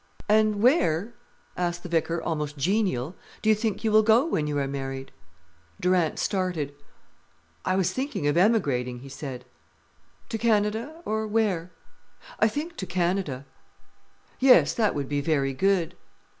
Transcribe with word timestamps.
"And 0.27 0.63
where," 0.63 1.13
asked 1.55 1.83
the 1.83 1.87
vicar, 1.89 2.19
almost 2.19 2.57
genial, 2.57 3.15
"do 3.43 3.49
you 3.49 3.55
think 3.55 3.83
you 3.83 3.91
will 3.91 4.01
go 4.01 4.25
when 4.25 4.47
you 4.47 4.57
are 4.57 4.67
married?" 4.67 5.11
Durant 5.79 6.17
started. 6.17 6.73
"I 7.65 7.75
was 7.75 7.93
thinking 7.93 8.25
of 8.25 8.35
emigrating," 8.35 9.01
he 9.01 9.09
said. 9.09 9.45
"To 10.29 10.39
Canada? 10.39 11.03
or 11.05 11.27
where?" 11.27 11.69
"I 12.39 12.47
think 12.47 12.77
to 12.77 12.87
Canada." 12.87 13.45
"Yes, 14.39 14.73
that 14.73 14.95
would 14.95 15.07
be 15.07 15.21
very 15.21 15.53
good." 15.53 15.93